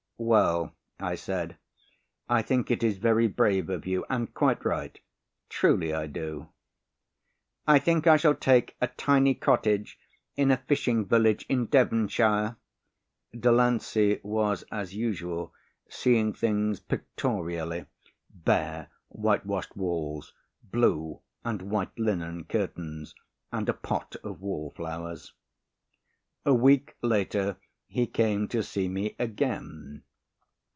[0.23, 1.57] "Well," I said,
[2.29, 4.99] "I think it is very brave of you and quite right.
[5.49, 6.49] Truly I do."
[7.65, 9.97] "I think I shall take a tiny cottage
[10.35, 12.55] in a fishing village in Devonshire,"
[13.33, 15.55] Delancey was as usual
[15.89, 17.87] seeing things pictorially
[18.29, 23.15] bare white washed walls, blue and white linen curtains
[23.51, 25.33] and a pot of wall flowers.
[26.45, 27.57] A week later
[27.87, 30.03] he came to see me again.